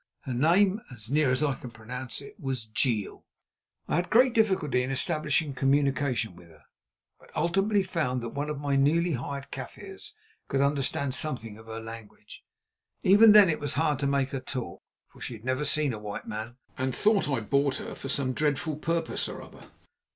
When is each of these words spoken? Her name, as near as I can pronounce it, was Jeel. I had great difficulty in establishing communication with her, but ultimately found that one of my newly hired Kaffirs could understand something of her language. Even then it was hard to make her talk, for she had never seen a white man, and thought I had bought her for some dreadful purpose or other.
Her 0.21 0.33
name, 0.33 0.81
as 0.91 1.11
near 1.11 1.29
as 1.29 1.43
I 1.43 1.53
can 1.53 1.69
pronounce 1.69 2.21
it, 2.21 2.39
was 2.39 2.65
Jeel. 2.65 3.23
I 3.87 3.97
had 3.97 4.09
great 4.09 4.33
difficulty 4.33 4.81
in 4.81 4.89
establishing 4.89 5.53
communication 5.53 6.35
with 6.35 6.47
her, 6.47 6.63
but 7.19 7.29
ultimately 7.35 7.83
found 7.83 8.19
that 8.21 8.29
one 8.29 8.49
of 8.49 8.59
my 8.59 8.75
newly 8.75 9.11
hired 9.11 9.51
Kaffirs 9.51 10.15
could 10.47 10.59
understand 10.59 11.13
something 11.13 11.55
of 11.59 11.67
her 11.67 11.79
language. 11.79 12.43
Even 13.03 13.33
then 13.33 13.47
it 13.47 13.59
was 13.59 13.73
hard 13.75 13.99
to 13.99 14.07
make 14.07 14.31
her 14.31 14.39
talk, 14.39 14.81
for 15.07 15.21
she 15.21 15.35
had 15.35 15.45
never 15.45 15.63
seen 15.65 15.93
a 15.93 15.99
white 15.99 16.25
man, 16.25 16.57
and 16.79 16.95
thought 16.95 17.29
I 17.29 17.35
had 17.35 17.51
bought 17.51 17.75
her 17.75 17.93
for 17.93 18.09
some 18.09 18.33
dreadful 18.33 18.77
purpose 18.77 19.29
or 19.29 19.39
other. 19.43 19.69